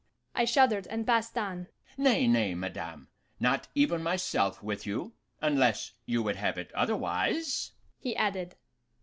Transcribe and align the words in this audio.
I 0.33 0.45
shuddered, 0.45 0.87
and 0.87 1.05
passed 1.05 1.37
on. 1.37 1.67
'Nay, 1.95 2.27
nay, 2.27 2.55
madame, 2.55 3.09
not 3.39 3.67
even 3.75 4.01
myself 4.01 4.63
with 4.63 4.87
you, 4.87 5.13
unless 5.41 5.91
you 6.07 6.23
would 6.23 6.37
have 6.37 6.57
it 6.57 6.71
otherwise,' 6.73 7.73
he 7.99 8.15
added. 8.15 8.55